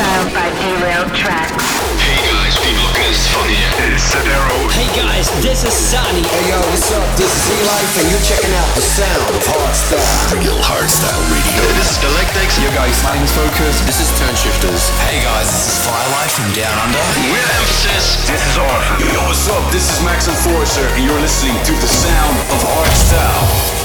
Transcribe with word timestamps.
Hardstyle 0.00 0.32
by 0.32 0.48
Derailed 0.56 1.12
Traxx. 1.12 1.60
Hey 2.00 2.16
guys, 2.24 2.56
P-Blockers 2.64 3.20
van 3.36 3.48
hier. 3.52 3.68
It's 3.92 4.00
Sadero. 4.08 4.56
Hey 4.72 4.88
guys, 4.96 5.28
this 5.44 5.60
is 5.64 5.76
Sunny. 5.76 6.24
Hey 6.24 6.48
yo, 6.48 6.56
what's 6.72 6.88
up? 6.92 7.04
This 7.20 7.28
is 7.28 7.44
E-Life 7.52 7.92
and 8.00 8.06
you're 8.08 8.24
checking 8.24 8.54
out 8.56 8.70
the 8.72 8.80
sound 8.80 9.28
of 9.28 9.44
hardstyle. 9.44 10.40
Real 10.40 10.56
Hardstyle 10.64 11.20
Radio. 11.28 11.64
This 11.76 11.92
is 11.92 11.98
Galactixx. 12.00 12.64
Yo 12.64 12.72
guys, 12.72 12.96
my 13.04 13.12
name's 13.12 13.32
Focus. 13.36 13.84
This 13.84 14.00
is 14.00 14.08
Turnshifters. 14.16 14.88
Hey 15.04 15.20
guys, 15.20 15.52
this 15.52 15.68
is 15.68 15.76
Firelight 15.84 16.32
from 16.32 16.48
Down 16.56 16.76
Under. 16.80 17.04
We're 17.28 17.50
Emphasis. 17.60 18.24
This 18.24 18.40
is 18.40 18.56
Arthur. 18.56 19.04
Yo, 19.04 19.20
what's 19.28 19.44
up? 19.52 19.68
This 19.68 19.84
is 19.84 20.00
Max 20.00 20.32
Enforcer, 20.32 20.88
and 20.96 21.04
you're 21.04 21.20
listening 21.20 21.60
to 21.68 21.72
the 21.76 21.90
sound 21.92 22.36
of 22.48 22.58
hardstyle. 22.64 23.79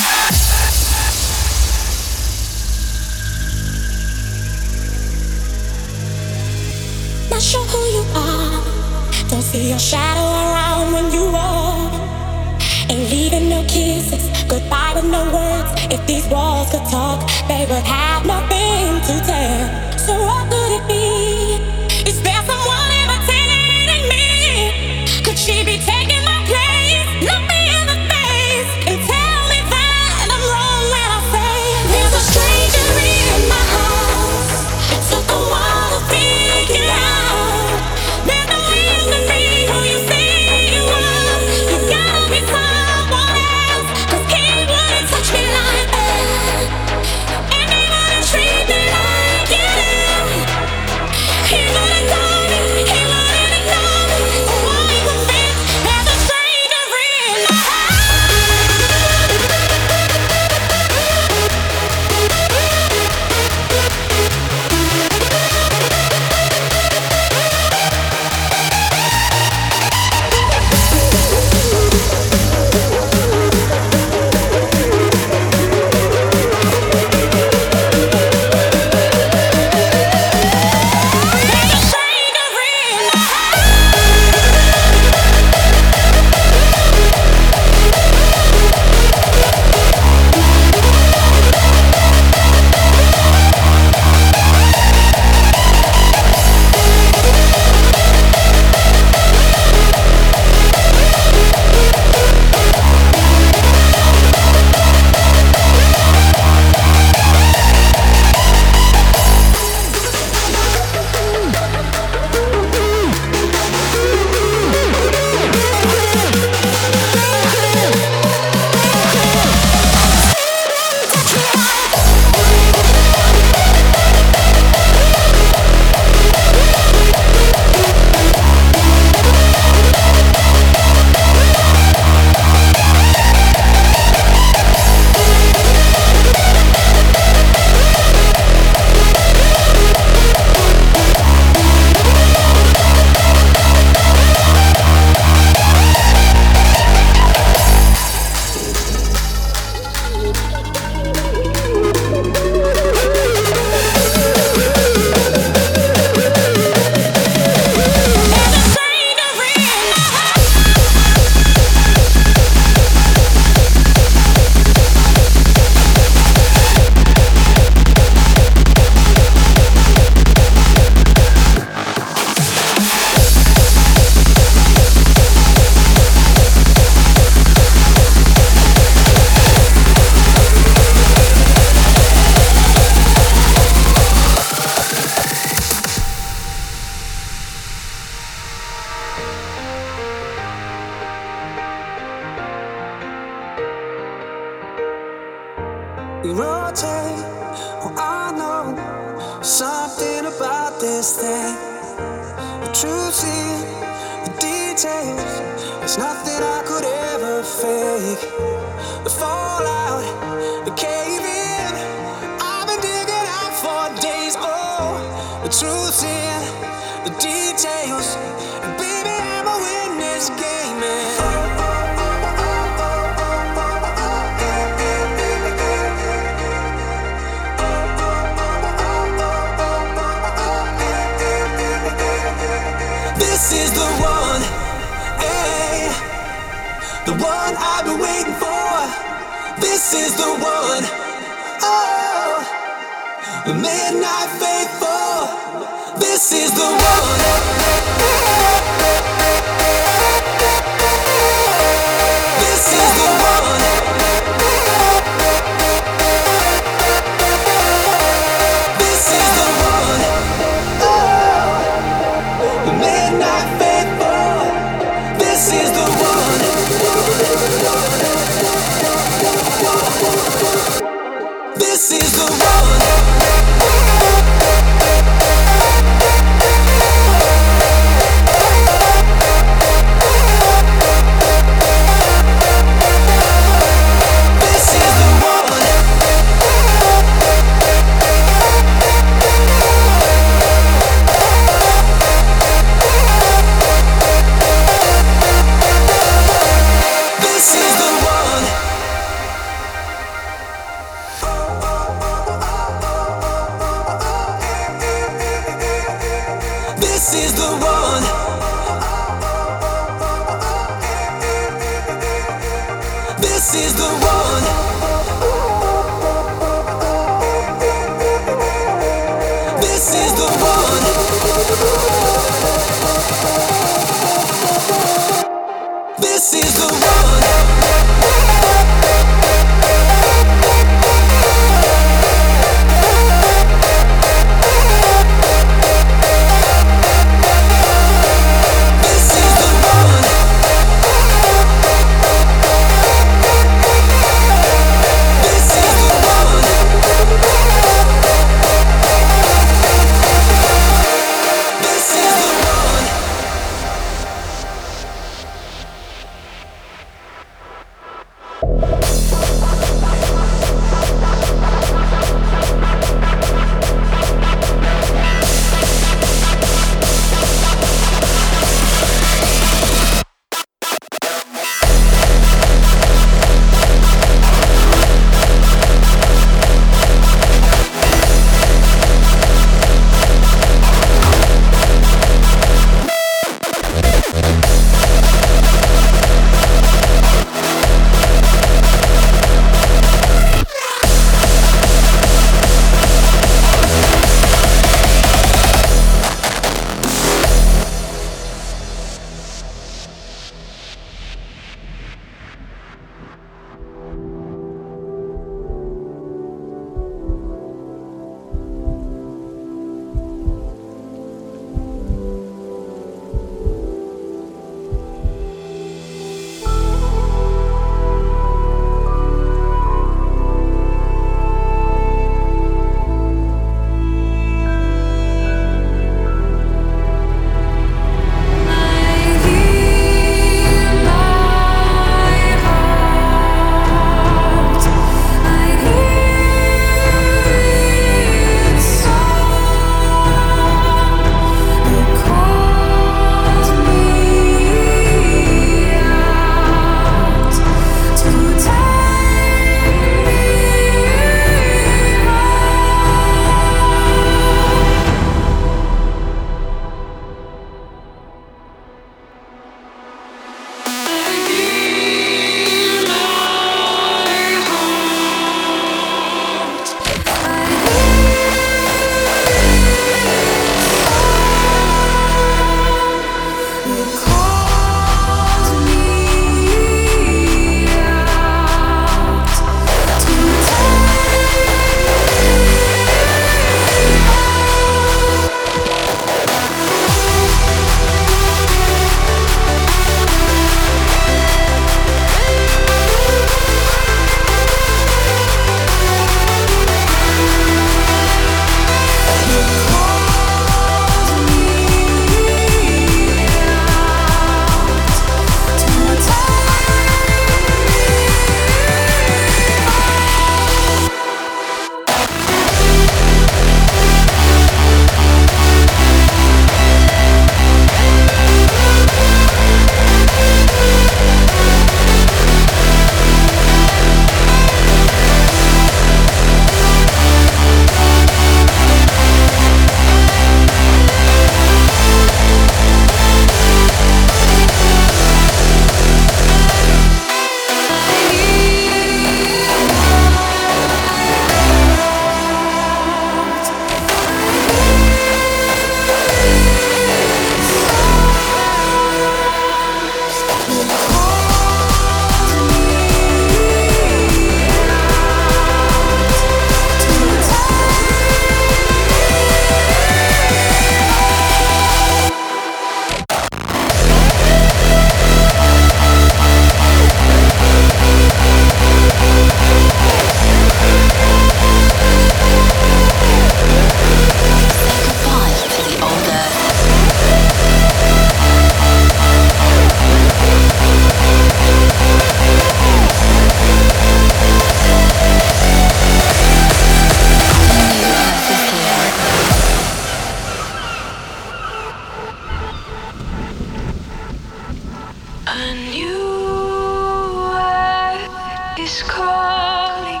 Is 598.58 598.82
calling. 598.84 600.00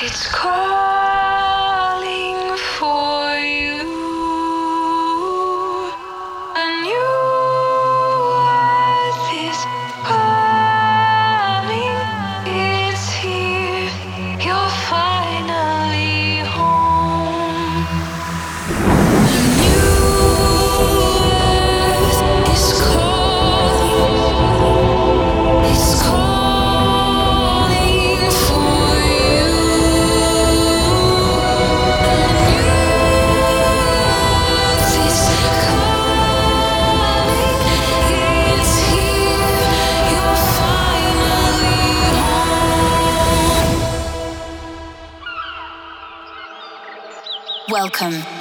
It's 0.00 0.26
calling 0.32 0.81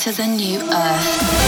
to 0.02 0.12
the 0.12 0.26
new 0.26 0.60
earth. 0.60 1.40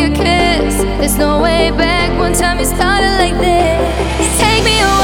a 0.00 0.10
kiss. 0.10 0.76
There's 0.98 1.16
no 1.18 1.40
way 1.42 1.70
back. 1.70 2.10
One 2.18 2.32
time 2.32 2.58
you 2.58 2.66
started 2.66 3.16
like 3.18 3.36
this. 3.38 4.38
Take 4.40 4.64
me 4.64 4.80
away. 4.80 5.03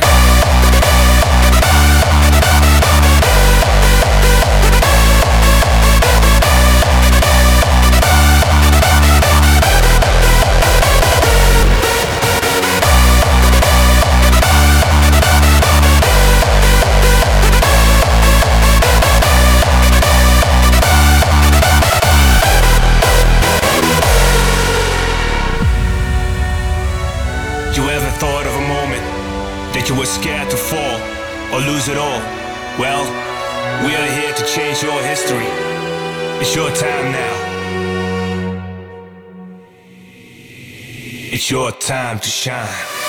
your 41.51 41.69
time 41.73 42.17
to 42.17 42.29
shine. 42.29 43.00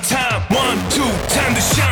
Time. 0.00 0.42
One, 0.54 0.78
two, 0.90 1.02
time 1.28 1.54
to 1.54 1.60
shine. 1.60 1.87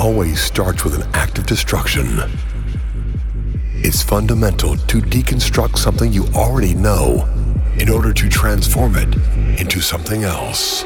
always 0.00 0.40
starts 0.40 0.82
with 0.82 0.94
an 0.94 1.08
act 1.12 1.36
of 1.36 1.44
destruction. 1.44 2.06
It's 3.74 4.02
fundamental 4.02 4.76
to 4.76 5.00
deconstruct 5.00 5.76
something 5.76 6.10
you 6.10 6.24
already 6.34 6.74
know 6.74 7.28
in 7.78 7.90
order 7.90 8.12
to 8.14 8.28
transform 8.30 8.96
it 8.96 9.14
into 9.60 9.80
something 9.80 10.24
else. 10.24 10.84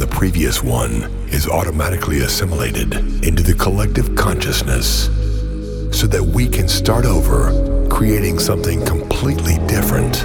the 0.00 0.06
previous 0.06 0.62
one 0.62 1.02
is 1.28 1.46
automatically 1.46 2.20
assimilated 2.20 2.94
into 3.22 3.42
the 3.42 3.54
collective 3.54 4.16
consciousness 4.16 5.06
so 5.96 6.06
that 6.06 6.22
we 6.22 6.48
can 6.48 6.66
start 6.68 7.04
over 7.04 7.88
creating 7.90 8.38
something 8.38 8.82
completely 8.86 9.58
different. 9.66 10.24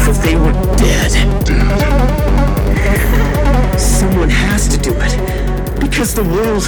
That 0.00 0.20
they 0.22 0.36
were 0.36 0.52
dead. 0.76 1.12
Someone 3.78 4.30
has 4.30 4.68
to 4.68 4.76
do 4.78 4.92
it. 4.96 5.80
Because 5.80 6.14
the 6.14 6.24
world, 6.24 6.64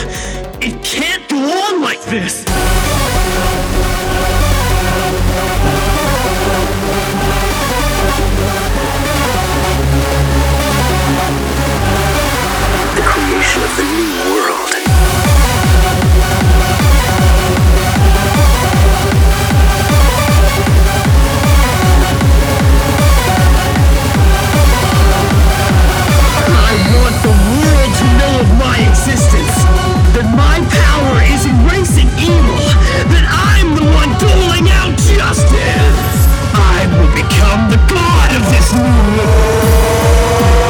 it 0.62 0.82
can't 0.82 1.28
go 1.28 1.36
on 1.36 1.82
like 1.82 2.02
this! 2.04 2.44
The 12.94 13.02
creation 13.02 13.62
of 13.62 13.76
the 13.76 13.84
new 13.84 14.25
existence, 29.06 29.62
that 30.18 30.26
my 30.34 30.58
power 30.66 31.22
is 31.30 31.46
erasing 31.46 32.10
evil, 32.18 32.58
that 33.06 33.22
I'm 33.30 33.78
the 33.78 33.86
one 33.94 34.10
doling 34.18 34.66
out 34.82 34.98
justice. 34.98 36.26
I 36.58 36.90
will 36.90 37.14
become 37.14 37.70
the 37.70 37.78
god 37.86 38.34
of 38.34 38.42
this 38.50 38.72
new 38.74 38.82
world. 39.14 40.65